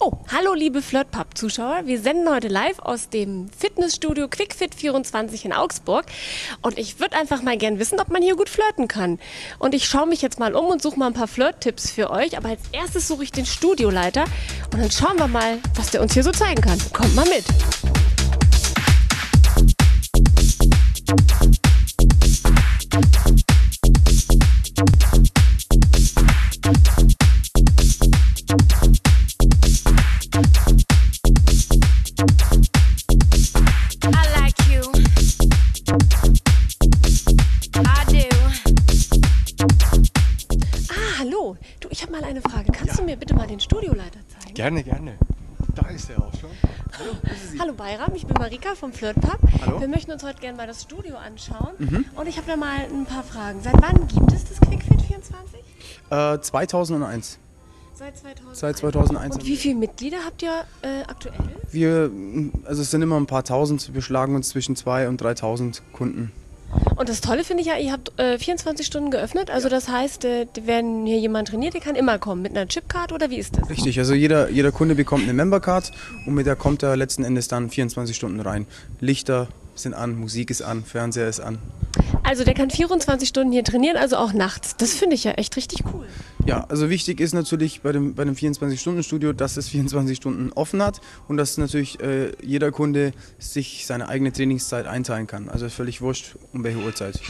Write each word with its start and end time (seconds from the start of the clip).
Oh, 0.00 0.12
hallo 0.32 0.54
liebe 0.54 0.82
Flirtpub-Zuschauer. 0.82 1.82
Wir 1.86 2.00
senden 2.00 2.28
heute 2.28 2.48
live 2.48 2.80
aus 2.80 3.10
dem 3.10 3.48
Fitnessstudio 3.56 4.26
QuickFit24 4.26 5.44
in 5.44 5.52
Augsburg. 5.52 6.06
Und 6.62 6.78
ich 6.78 6.98
würde 6.98 7.16
einfach 7.16 7.40
mal 7.40 7.56
gern 7.56 7.78
wissen, 7.78 8.00
ob 8.00 8.08
man 8.08 8.22
hier 8.22 8.34
gut 8.34 8.48
flirten 8.48 8.88
kann. 8.88 9.20
Und 9.60 9.72
ich 9.72 9.86
schaue 9.86 10.08
mich 10.08 10.20
jetzt 10.20 10.40
mal 10.40 10.56
um 10.56 10.66
und 10.66 10.82
suche 10.82 10.98
mal 10.98 11.06
ein 11.06 11.14
paar 11.14 11.28
Flirt-Tipps 11.28 11.92
für 11.92 12.10
euch. 12.10 12.36
Aber 12.36 12.48
als 12.48 12.62
erstes 12.72 13.06
suche 13.06 13.22
ich 13.22 13.30
den 13.30 13.46
Studioleiter. 13.46 14.24
Und 14.72 14.80
dann 14.80 14.90
schauen 14.90 15.16
wir 15.16 15.28
mal, 15.28 15.58
was 15.76 15.92
der 15.92 16.02
uns 16.02 16.14
hier 16.14 16.24
so 16.24 16.32
zeigen 16.32 16.62
kann. 16.62 16.78
Kommt 16.92 17.14
mal 17.14 17.26
mit. 17.26 17.44
Ich 41.90 42.02
habe 42.02 42.12
mal 42.12 42.24
eine 42.24 42.40
Frage. 42.40 42.72
Kannst 42.72 42.98
du 42.98 43.02
mir 43.02 43.16
bitte 43.16 43.34
mal 43.34 43.46
den 43.46 43.60
Studioleiter 43.60 44.20
zeigen? 44.28 44.54
Gerne, 44.54 44.82
gerne. 44.82 45.18
Da 45.74 45.88
ist 45.88 46.10
er 46.10 46.18
auch 46.22 46.32
schon. 46.34 46.50
Hallo 47.58 47.72
Bayram, 47.74 48.14
ich 48.14 48.26
bin 48.26 48.34
Marika 48.38 48.74
vom 48.74 48.92
Flirtpub. 48.92 49.38
Hallo. 49.64 49.80
Wir 49.80 49.88
möchten 49.88 50.10
uns 50.10 50.22
heute 50.22 50.40
gerne 50.40 50.56
mal 50.56 50.66
das 50.66 50.82
Studio 50.82 51.16
anschauen. 51.16 52.06
Und 52.16 52.28
ich 52.28 52.36
habe 52.36 52.46
da 52.46 52.56
mal 52.56 52.80
ein 52.80 53.06
paar 53.06 53.22
Fragen. 53.22 53.60
Seit 53.62 53.80
wann 53.80 54.06
gibt 54.08 54.32
es 54.32 54.44
das 54.44 54.60
QuickFit 54.60 55.02
24? 55.02 55.60
Äh, 56.10 56.40
2001. 56.40 57.38
Seit 57.94 58.16
2001. 58.16 58.58
Seit 58.58 58.76
2001. 58.78 59.36
Und 59.36 59.46
wie 59.46 59.56
viele 59.56 59.74
Mitglieder 59.74 60.18
habt 60.24 60.42
ihr 60.42 60.64
äh, 60.82 61.02
aktuell? 61.06 61.34
Wir, 61.70 62.10
also 62.64 62.82
es 62.82 62.90
sind 62.90 63.02
immer 63.02 63.18
ein 63.18 63.26
paar 63.26 63.44
tausend, 63.44 63.92
wir 63.92 64.02
schlagen 64.02 64.34
uns 64.34 64.48
zwischen 64.48 64.74
2.000 64.74 65.08
und 65.08 65.22
3.000 65.22 65.82
Kunden. 65.92 66.32
Und 67.00 67.08
das 67.08 67.22
Tolle 67.22 67.44
finde 67.44 67.62
ich 67.62 67.66
ja, 67.66 67.78
ihr 67.78 67.92
habt 67.92 68.20
äh, 68.20 68.38
24 68.38 68.84
Stunden 68.84 69.10
geöffnet. 69.10 69.50
Also 69.50 69.70
das 69.70 69.88
heißt, 69.88 70.26
äh, 70.26 70.46
wenn 70.66 71.06
hier 71.06 71.18
jemand 71.18 71.48
trainiert, 71.48 71.72
der 71.72 71.80
kann 71.80 71.94
immer 71.94 72.18
kommen. 72.18 72.42
Mit 72.42 72.54
einer 72.54 72.68
Chipcard 72.68 73.12
oder 73.12 73.30
wie 73.30 73.38
ist 73.38 73.56
das? 73.56 73.70
Richtig, 73.70 73.98
also 73.98 74.12
jeder, 74.12 74.50
jeder 74.50 74.70
Kunde 74.70 74.94
bekommt 74.94 75.22
eine 75.22 75.32
Membercard 75.32 75.92
und 76.26 76.34
mit 76.34 76.44
der 76.44 76.56
kommt 76.56 76.82
er 76.82 76.98
letzten 76.98 77.24
Endes 77.24 77.48
dann 77.48 77.70
24 77.70 78.14
Stunden 78.14 78.38
rein. 78.40 78.66
Lichter 79.00 79.48
sind 79.76 79.94
an, 79.94 80.14
Musik 80.20 80.50
ist 80.50 80.60
an, 80.60 80.84
Fernseher 80.84 81.26
ist 81.26 81.40
an. 81.40 81.58
Also 82.22 82.44
der 82.44 82.52
kann 82.52 82.68
24 82.68 83.26
Stunden 83.26 83.50
hier 83.50 83.64
trainieren, 83.64 83.96
also 83.96 84.16
auch 84.16 84.34
nachts. 84.34 84.76
Das 84.76 84.92
finde 84.92 85.14
ich 85.14 85.24
ja 85.24 85.30
echt 85.32 85.56
richtig 85.56 85.84
cool. 85.94 86.04
Ja, 86.46 86.64
also 86.68 86.90
wichtig 86.90 87.20
ist 87.20 87.34
natürlich 87.34 87.82
bei 87.82 87.92
dem, 87.92 88.14
bei 88.14 88.24
dem 88.24 88.34
24-Stunden-Studio, 88.34 89.32
dass 89.32 89.56
es 89.56 89.68
24 89.68 90.16
Stunden 90.16 90.52
offen 90.52 90.82
hat 90.82 91.00
und 91.28 91.36
dass 91.36 91.58
natürlich 91.58 92.00
äh, 92.00 92.32
jeder 92.42 92.72
Kunde 92.72 93.12
sich 93.38 93.86
seine 93.86 94.08
eigene 94.08 94.32
Trainingszeit 94.32 94.86
einteilen 94.86 95.26
kann. 95.26 95.48
Also 95.48 95.68
völlig 95.68 96.00
wurscht, 96.00 96.36
um 96.52 96.64
welche 96.64 96.78
Uhrzeit. 96.78 97.20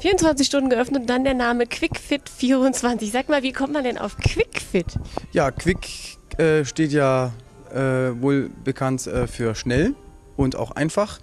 24 0.00 0.46
Stunden 0.46 0.70
geöffnet 0.70 1.02
und 1.02 1.10
dann 1.10 1.24
der 1.24 1.34
Name 1.34 1.66
QuickFit 1.66 2.28
24. 2.28 3.10
Sag 3.10 3.28
mal, 3.28 3.42
wie 3.42 3.52
kommt 3.52 3.72
man 3.72 3.84
denn 3.84 3.98
auf 3.98 4.16
QuickFit? 4.16 4.98
Ja, 5.32 5.50
Quick 5.50 6.18
äh, 6.38 6.64
steht 6.64 6.92
ja 6.92 7.32
äh, 7.72 7.78
wohl 8.20 8.50
bekannt 8.64 9.06
äh, 9.06 9.26
für 9.26 9.54
schnell 9.54 9.94
und 10.36 10.56
auch 10.56 10.72
einfach. 10.72 11.18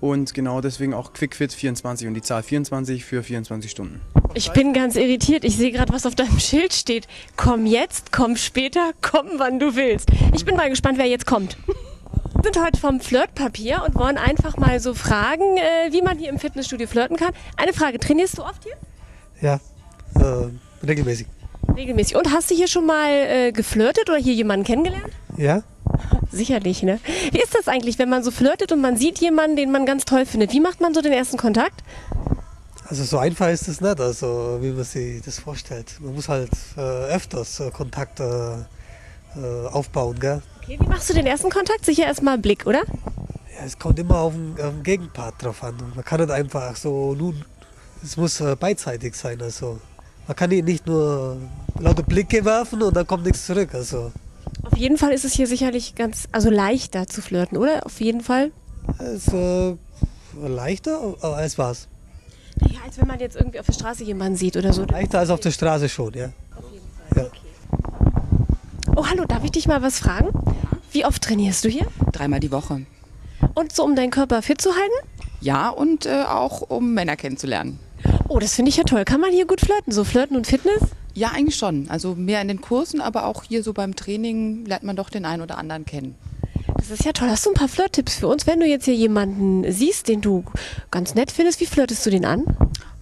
Und 0.00 0.32
genau 0.32 0.60
deswegen 0.60 0.94
auch 0.94 1.12
QuickFit 1.12 1.52
24 1.52 2.06
und 2.06 2.14
die 2.14 2.22
Zahl 2.22 2.42
24 2.42 3.04
für 3.04 3.22
24 3.22 3.70
Stunden. 3.70 4.00
Ich 4.34 4.52
bin 4.52 4.72
ganz 4.72 4.94
irritiert. 4.94 5.44
Ich 5.44 5.56
sehe 5.56 5.72
gerade, 5.72 5.92
was 5.92 6.06
auf 6.06 6.14
deinem 6.14 6.38
Schild 6.38 6.72
steht. 6.72 7.08
Komm 7.36 7.66
jetzt, 7.66 8.12
komm 8.12 8.36
später, 8.36 8.92
komm 9.02 9.26
wann 9.38 9.58
du 9.58 9.74
willst. 9.74 10.10
Ich 10.34 10.44
bin 10.44 10.56
mal 10.56 10.70
gespannt, 10.70 10.98
wer 10.98 11.06
jetzt 11.06 11.26
kommt. 11.26 11.56
Wir 12.34 12.52
sind 12.52 12.64
heute 12.64 12.78
vom 12.78 13.00
Flirtpapier 13.00 13.82
und 13.84 13.96
wollen 13.96 14.16
einfach 14.16 14.56
mal 14.56 14.78
so 14.78 14.94
fragen, 14.94 15.56
äh, 15.56 15.92
wie 15.92 16.02
man 16.02 16.18
hier 16.18 16.28
im 16.28 16.38
Fitnessstudio 16.38 16.86
flirten 16.86 17.16
kann. 17.16 17.32
Eine 17.56 17.72
Frage, 17.72 17.98
trainierst 17.98 18.38
du 18.38 18.42
oft 18.42 18.62
hier? 18.62 18.74
Ja, 19.40 19.60
äh, 20.14 20.86
regelmäßig. 20.86 21.26
Regelmäßig. 21.74 22.16
Und 22.16 22.32
hast 22.32 22.50
du 22.50 22.54
hier 22.54 22.68
schon 22.68 22.86
mal 22.86 23.10
äh, 23.10 23.52
geflirtet 23.52 24.08
oder 24.08 24.18
hier 24.18 24.34
jemanden 24.34 24.64
kennengelernt? 24.64 25.12
Ja, 25.36 25.62
Sicherlich, 26.38 26.82
ne? 26.82 27.00
Wie 27.32 27.40
ist 27.40 27.54
das 27.54 27.68
eigentlich, 27.68 27.98
wenn 27.98 28.08
man 28.08 28.22
so 28.22 28.30
flirtet 28.30 28.72
und 28.72 28.80
man 28.80 28.96
sieht 28.96 29.18
jemanden, 29.18 29.56
den 29.56 29.72
man 29.72 29.86
ganz 29.86 30.04
toll 30.04 30.24
findet? 30.24 30.52
Wie 30.52 30.60
macht 30.60 30.80
man 30.80 30.94
so 30.94 31.00
den 31.00 31.12
ersten 31.12 31.36
Kontakt? 31.36 31.82
also 32.88 33.04
so 33.04 33.18
einfach 33.18 33.48
ist 33.48 33.68
es 33.68 33.80
nicht, 33.80 34.00
also 34.00 34.58
wie 34.60 34.70
man 34.70 34.84
sich 34.84 35.22
das 35.22 35.38
vorstellt. 35.38 35.92
Man 36.00 36.14
muss 36.14 36.28
halt 36.28 36.50
äh, 36.76 36.80
öfters 36.80 37.60
äh, 37.60 37.70
Kontakte 37.70 38.66
äh, 39.36 39.66
aufbauen, 39.68 40.18
gell? 40.18 40.42
Okay, 40.62 40.78
wie 40.80 40.86
machst 40.86 41.10
du 41.10 41.14
den 41.14 41.26
ersten 41.26 41.50
Kontakt? 41.50 41.84
Sicher 41.84 42.04
erstmal 42.04 42.38
Blick, 42.38 42.66
oder? 42.66 42.82
Ja, 43.56 43.64
es 43.66 43.78
kommt 43.78 43.98
immer 43.98 44.18
auf 44.18 44.32
den, 44.32 44.52
auf 44.52 44.72
den 44.72 44.82
Gegenpart 44.82 45.34
drauf 45.42 45.62
an. 45.62 45.76
Man 45.94 46.04
kann 46.04 46.20
nicht 46.20 46.30
einfach 46.30 46.76
so, 46.76 47.14
nun, 47.14 47.44
es 48.02 48.16
muss 48.16 48.40
äh, 48.40 48.56
beidseitig 48.56 49.14
sein, 49.14 49.40
also. 49.42 49.80
Man 50.26 50.36
kann 50.36 50.50
nicht 50.50 50.86
nur 50.86 51.38
lauter 51.78 52.02
Blicke 52.02 52.44
werfen 52.44 52.82
und 52.82 52.94
dann 52.94 53.06
kommt 53.06 53.24
nichts 53.24 53.46
zurück, 53.46 53.74
also. 53.74 54.12
Auf 54.78 54.82
jeden 54.82 54.96
Fall 54.96 55.10
ist 55.10 55.24
es 55.24 55.32
hier 55.32 55.48
sicherlich 55.48 55.96
ganz, 55.96 56.28
also 56.30 56.50
leichter 56.50 57.08
zu 57.08 57.20
flirten, 57.20 57.58
oder? 57.58 57.84
Auf 57.84 58.00
jeden 58.00 58.20
Fall. 58.20 58.52
Es 59.00 59.26
ist 59.26 59.32
äh, 59.32 59.74
leichter 60.46 61.16
aber 61.20 61.36
als 61.36 61.58
was. 61.58 61.88
Ja, 62.60 62.78
als 62.84 62.96
wenn 62.96 63.08
man 63.08 63.18
jetzt 63.18 63.34
irgendwie 63.34 63.58
auf 63.58 63.66
der 63.66 63.72
Straße 63.72 64.04
jemanden 64.04 64.36
sieht 64.36 64.56
oder 64.56 64.72
so. 64.72 64.84
Leichter 64.84 65.18
als 65.18 65.30
auf 65.30 65.40
der 65.40 65.50
Straße 65.50 65.88
schon, 65.88 66.14
ja. 66.14 66.28
Oh, 68.94 69.04
hallo, 69.04 69.24
darf 69.24 69.42
ich 69.42 69.50
dich 69.50 69.66
mal 69.66 69.82
was 69.82 69.98
fragen? 69.98 70.28
Wie 70.92 71.04
oft 71.04 71.24
trainierst 71.24 71.64
du 71.64 71.68
hier? 71.68 71.88
Dreimal 72.12 72.38
die 72.38 72.52
Woche. 72.52 72.86
Und 73.54 73.74
so, 73.74 73.82
um 73.82 73.96
deinen 73.96 74.12
Körper 74.12 74.42
fit 74.42 74.60
zu 74.60 74.70
halten? 74.70 75.08
Ja, 75.40 75.70
und 75.70 76.06
äh, 76.06 76.22
auch 76.22 76.60
um 76.60 76.94
Männer 76.94 77.16
kennenzulernen. 77.16 77.80
Oh, 78.28 78.38
das 78.38 78.54
finde 78.54 78.68
ich 78.68 78.76
ja 78.76 78.84
toll. 78.84 79.04
Kann 79.04 79.20
man 79.20 79.32
hier 79.32 79.48
gut 79.48 79.60
flirten? 79.60 79.92
So 79.92 80.04
flirten 80.04 80.36
und 80.36 80.46
Fitness? 80.46 80.82
Ja, 81.18 81.32
eigentlich 81.32 81.56
schon. 81.56 81.90
Also 81.90 82.14
mehr 82.14 82.40
in 82.40 82.46
den 82.46 82.60
Kursen, 82.60 83.00
aber 83.00 83.26
auch 83.26 83.42
hier 83.42 83.64
so 83.64 83.72
beim 83.72 83.96
Training 83.96 84.64
lernt 84.66 84.84
man 84.84 84.94
doch 84.94 85.10
den 85.10 85.24
einen 85.24 85.42
oder 85.42 85.58
anderen 85.58 85.84
kennen. 85.84 86.14
Das 86.76 86.92
ist 86.92 87.04
ja 87.04 87.10
toll. 87.10 87.28
Hast 87.28 87.44
du 87.44 87.50
ein 87.50 87.54
paar 87.54 87.66
Flirt-Tipps 87.66 88.14
für 88.14 88.28
uns? 88.28 88.46
Wenn 88.46 88.60
du 88.60 88.66
jetzt 88.66 88.84
hier 88.84 88.94
jemanden 88.94 89.68
siehst, 89.68 90.06
den 90.06 90.20
du 90.20 90.44
ganz 90.92 91.16
nett 91.16 91.32
findest, 91.32 91.60
wie 91.60 91.66
flirtest 91.66 92.06
du 92.06 92.10
den 92.10 92.24
an? 92.24 92.44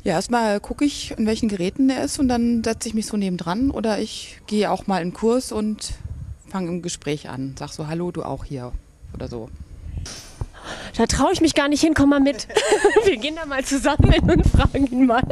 Ja, 0.02 0.14
erstmal 0.14 0.60
gucke 0.60 0.86
ich, 0.86 1.10
in 1.18 1.26
welchen 1.26 1.50
Geräten 1.50 1.88
der 1.88 2.02
ist 2.04 2.18
und 2.18 2.28
dann 2.28 2.64
setze 2.64 2.88
ich 2.88 2.94
mich 2.94 3.04
so 3.04 3.18
nebendran 3.18 3.70
oder 3.70 3.98
ich 3.98 4.40
gehe 4.46 4.70
auch 4.70 4.86
mal 4.86 5.02
in 5.02 5.12
Kurs 5.12 5.52
und 5.52 5.92
fange 6.48 6.70
ein 6.70 6.80
Gespräch 6.80 7.28
an. 7.28 7.54
Sag 7.58 7.68
so, 7.68 7.86
hallo, 7.86 8.12
du 8.12 8.22
auch 8.22 8.46
hier 8.46 8.72
oder 9.12 9.28
so. 9.28 9.50
Da 10.96 11.04
traue 11.04 11.34
ich 11.34 11.42
mich 11.42 11.54
gar 11.54 11.68
nicht 11.68 11.82
hin. 11.82 11.92
Komm 11.92 12.08
mal 12.08 12.20
mit. 12.20 12.48
Wir 13.04 13.18
gehen 13.18 13.36
da 13.36 13.44
mal 13.44 13.62
zusammen 13.62 14.10
hin 14.10 14.30
und 14.30 14.46
fragen 14.46 14.86
ihn 14.86 15.04
mal. 15.04 15.22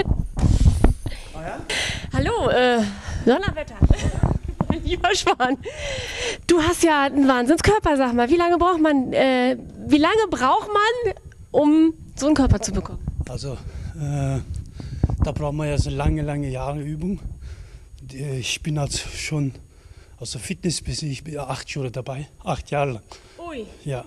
Hallo, 2.12 2.48
äh, 2.50 2.82
Donnerwetter. 3.26 3.74
Mein 4.68 4.84
lieber 4.84 5.14
Schwan. 5.14 5.58
Du 6.46 6.62
hast 6.62 6.82
ja 6.84 7.04
einen 7.04 7.26
Wahnsinnskörper, 7.26 7.96
sag 7.96 8.14
mal. 8.14 8.30
Wie 8.30 8.36
lange 8.36 8.56
braucht 8.56 8.80
man, 8.80 9.12
äh, 9.12 9.56
wie 9.86 9.98
lange 9.98 10.26
braucht 10.30 10.68
man, 10.68 11.14
um 11.50 11.94
so 12.14 12.26
einen 12.26 12.34
Körper 12.36 12.60
zu 12.60 12.72
bekommen? 12.72 13.04
Also, 13.28 13.54
äh, 14.00 14.38
da 15.24 15.32
braucht 15.32 15.54
man 15.54 15.68
ja 15.68 15.78
so 15.78 15.90
lange, 15.90 16.22
lange 16.22 16.48
Jahre 16.50 16.80
Übung. 16.80 17.18
Äh, 18.12 18.38
Ich 18.38 18.62
bin 18.62 18.78
halt 18.78 18.92
schon 18.92 19.52
aus 20.20 20.32
der 20.32 20.40
Fitness 20.40 20.80
bis 20.80 21.02
ich 21.02 21.24
bin 21.24 21.38
acht 21.38 21.68
Jahre 21.74 21.90
dabei, 21.90 22.28
acht 22.44 22.70
Jahre 22.70 22.92
lang. 22.92 23.02
Ui. 23.38 23.66
Ja, 23.84 24.04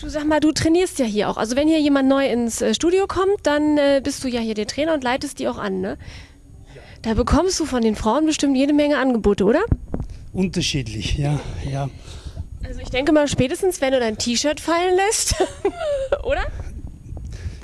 Du 0.00 0.08
sag 0.08 0.24
mal, 0.26 0.38
du 0.38 0.52
trainierst 0.52 1.00
ja 1.00 1.04
hier 1.06 1.28
auch. 1.28 1.36
Also 1.36 1.56
wenn 1.56 1.66
hier 1.66 1.80
jemand 1.80 2.08
neu 2.08 2.24
ins 2.30 2.62
äh, 2.62 2.72
Studio 2.72 3.08
kommt, 3.08 3.38
dann 3.42 3.76
äh, 3.78 4.00
bist 4.02 4.22
du 4.22 4.28
ja 4.28 4.38
hier 4.40 4.54
der 4.54 4.68
Trainer 4.68 4.94
und 4.94 5.02
leitest 5.02 5.40
die 5.40 5.48
auch 5.48 5.58
an, 5.58 5.80
ne? 5.80 5.98
Da 7.02 7.14
bekommst 7.14 7.58
du 7.60 7.64
von 7.64 7.82
den 7.82 7.96
Frauen 7.96 8.26
bestimmt 8.26 8.56
jede 8.56 8.72
Menge 8.72 8.98
Angebote, 8.98 9.44
oder? 9.44 9.60
unterschiedlich, 10.32 11.18
ja, 11.18 11.40
ja. 11.70 11.88
Also 12.62 12.80
ich 12.80 12.90
denke 12.90 13.12
mal, 13.12 13.26
spätestens 13.28 13.80
wenn 13.80 13.92
du 13.92 13.98
dein 13.98 14.18
T-Shirt 14.18 14.60
fallen 14.60 14.94
lässt, 14.94 15.34
oder? 16.22 16.46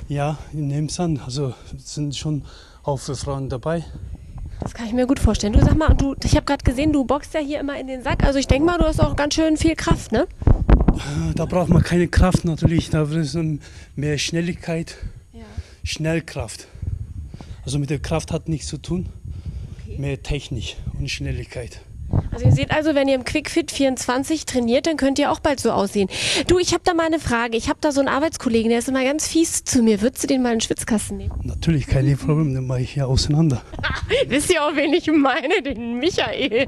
Ja, 0.07 0.37
ich 0.51 0.59
nehme 0.59 0.87
es 0.87 0.99
an. 0.99 1.19
Also 1.25 1.53
es 1.75 1.95
sind 1.95 2.15
schon 2.15 2.43
Haufen 2.85 3.15
Frauen 3.15 3.49
dabei. 3.49 3.83
Das 4.61 4.73
kann 4.73 4.87
ich 4.87 4.93
mir 4.93 5.07
gut 5.07 5.19
vorstellen. 5.19 5.53
Du 5.53 5.59
sag 5.59 5.75
mal, 5.77 5.93
du, 5.93 6.15
ich 6.23 6.35
habe 6.35 6.45
gerade 6.45 6.63
gesehen, 6.63 6.91
du 6.91 7.05
boxst 7.05 7.33
ja 7.33 7.39
hier 7.39 7.59
immer 7.59 7.79
in 7.79 7.87
den 7.87 8.03
Sack. 8.03 8.23
Also 8.23 8.39
ich 8.39 8.47
denke 8.47 8.65
mal, 8.65 8.77
du 8.77 8.85
hast 8.85 8.99
auch 8.99 9.15
ganz 9.15 9.35
schön 9.35 9.57
viel 9.57 9.75
Kraft, 9.75 10.11
ne? 10.11 10.27
Da 11.35 11.45
braucht 11.45 11.69
man 11.69 11.83
keine 11.83 12.07
Kraft 12.07 12.45
natürlich, 12.45 12.89
da 12.89 13.03
ist 13.03 13.37
mehr 13.95 14.17
Schnelligkeit, 14.17 14.95
Schnellkraft. 15.83 16.67
Also 17.65 17.79
mit 17.79 17.89
der 17.89 17.99
Kraft 17.99 18.31
hat 18.31 18.47
nichts 18.47 18.67
zu 18.67 18.77
tun, 18.77 19.09
mehr 19.99 20.21
Technik 20.21 20.75
und 20.99 21.09
Schnelligkeit. 21.09 21.81
Also 22.31 22.45
ihr 22.45 22.51
seht 22.51 22.71
also, 22.71 22.93
wenn 22.95 23.07
ihr 23.07 23.15
im 23.15 23.25
QuickFit 23.25 23.71
24 23.71 24.45
trainiert, 24.45 24.85
dann 24.85 24.95
könnt 24.95 25.17
ihr 25.17 25.31
auch 25.31 25.39
bald 25.39 25.59
so 25.59 25.71
aussehen. 25.71 26.07
Du, 26.47 26.59
ich 26.59 26.73
habe 26.73 26.83
da 26.83 26.93
mal 26.93 27.07
eine 27.07 27.19
Frage. 27.19 27.57
Ich 27.57 27.67
habe 27.67 27.79
da 27.81 27.91
so 27.91 27.99
einen 27.99 28.09
Arbeitskollegen, 28.09 28.69
der 28.69 28.79
ist 28.79 28.87
immer 28.87 29.03
ganz 29.03 29.27
fies 29.27 29.63
zu 29.63 29.81
mir. 29.81 30.01
Würdest 30.01 30.23
du 30.23 30.27
den 30.27 30.43
mal 30.43 30.49
in 30.53 30.55
den 30.57 30.61
Schwitzkasten 30.61 31.17
nehmen? 31.17 31.33
Natürlich, 31.43 31.87
keine 31.87 32.15
Problem, 32.17 32.53
dann 32.53 32.67
mache 32.67 32.81
ich 32.81 32.91
hier 32.91 33.07
auseinander. 33.07 33.63
Wisst 34.27 34.51
ihr 34.53 34.63
auch, 34.63 34.75
wen 34.75 34.93
ich 34.93 35.07
meine? 35.11 35.61
Den 35.63 35.97
Michael. 35.97 36.67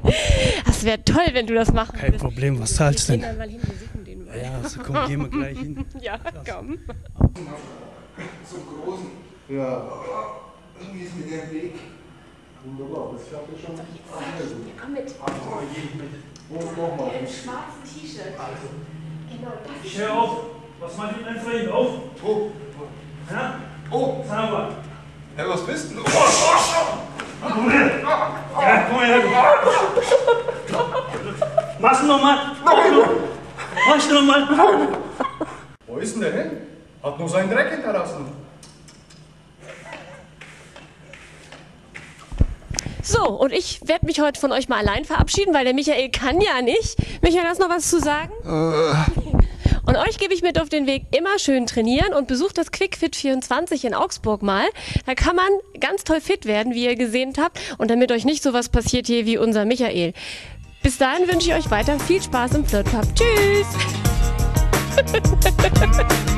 Das 0.66 0.84
wäre 0.84 1.04
toll, 1.04 1.28
wenn 1.32 1.46
du 1.46 1.54
das 1.54 1.72
machen 1.72 1.92
Kein 1.96 2.08
würdest. 2.08 2.24
Problem, 2.24 2.58
was 2.58 2.74
zahlst 2.74 3.08
du 3.08 3.12
denn? 3.12 3.22
dann 3.22 3.38
mal 3.38 3.48
hin, 3.48 3.60
wir 3.62 4.04
den. 4.04 4.26
Ja, 4.26 4.60
also 4.62 4.80
komm, 4.84 5.06
gehen 5.06 5.20
wir 5.20 5.28
gleich 5.28 5.58
hin. 5.58 5.84
Ja, 6.02 6.18
komm. 6.50 6.78
Ja. 9.48 9.88
Wie 10.92 11.00
ist 11.02 11.16
mir 11.16 11.26
der 11.26 11.52
Weg? 11.52 11.74
Wunderbar, 12.64 13.12
das 13.14 13.28
klappt 13.28 13.48
ja 13.52 13.58
schon. 13.64 13.76
Komm 14.80 14.92
mit. 14.92 15.14
Wo 16.48 16.58
nochmal? 16.82 17.10
Im 17.20 17.26
schwarzen 17.26 17.82
T-Shirt. 17.84 18.34
Genau, 19.30 19.52
das 19.64 19.84
Ich 19.84 19.98
hör 19.98 20.12
auf. 20.14 20.38
Was 20.80 20.96
macht 20.96 21.14
ihr 21.18 21.24
denn 21.24 21.62
ihn 21.66 21.72
auf? 21.72 21.88
Oh, 22.24 22.50
Ja? 23.30 23.60
oh, 23.90 24.24
Sag 24.26 24.50
mal. 24.50 24.68
ja, 25.36 25.48
was 25.48 25.66
bist 25.66 25.92
du? 25.92 25.96
Ja, 27.40 27.48
komm 28.88 29.00
her. 29.00 29.22
Mach's 31.80 32.02
nochmal. 32.02 32.38
Mach's 33.88 34.10
nochmal. 34.10 34.48
Wo 35.86 35.96
ist 35.98 36.14
denn 36.14 36.22
der 36.22 36.32
hin? 36.32 36.50
Hat 37.02 37.18
nur 37.18 37.28
seinen 37.28 37.50
Dreck 37.50 37.70
hinterlassen. 37.70 38.26
So, 43.02 43.24
und 43.24 43.52
ich 43.52 43.80
werde 43.86 44.06
mich 44.06 44.20
heute 44.20 44.40
von 44.40 44.52
euch 44.52 44.68
mal 44.68 44.78
allein 44.78 45.04
verabschieden, 45.04 45.54
weil 45.54 45.64
der 45.64 45.74
Michael 45.74 46.10
kann 46.10 46.40
ja 46.40 46.62
nicht. 46.62 46.96
Michael, 47.22 47.44
hast 47.46 47.60
du 47.60 47.66
noch 47.66 47.74
was 47.74 47.88
zu 47.88 48.00
sagen? 48.00 48.32
Und 49.86 49.96
euch 49.96 50.18
gebe 50.18 50.34
ich 50.34 50.42
mit 50.42 50.60
auf 50.60 50.68
den 50.68 50.86
Weg, 50.86 51.04
immer 51.16 51.38
schön 51.38 51.66
trainieren 51.66 52.12
und 52.12 52.28
besucht 52.28 52.58
das 52.58 52.72
QuickFit 52.72 53.16
24 53.16 53.86
in 53.86 53.94
Augsburg 53.94 54.42
mal. 54.42 54.66
Da 55.06 55.14
kann 55.14 55.34
man 55.34 55.48
ganz 55.80 56.04
toll 56.04 56.20
fit 56.20 56.44
werden, 56.44 56.74
wie 56.74 56.84
ihr 56.84 56.96
gesehen 56.96 57.32
habt, 57.38 57.58
und 57.78 57.90
damit 57.90 58.12
euch 58.12 58.26
nicht 58.26 58.42
sowas 58.42 58.68
passiert 58.68 59.06
hier 59.06 59.24
wie 59.24 59.38
unser 59.38 59.64
Michael. 59.64 60.12
Bis 60.82 60.98
dahin 60.98 61.26
wünsche 61.26 61.48
ich 61.48 61.54
euch 61.54 61.70
weiter 61.70 61.98
viel 61.98 62.22
Spaß 62.22 62.54
im 62.56 62.66
Flirt 62.66 62.88
Club. 62.88 63.06
Tschüss! 63.14 63.66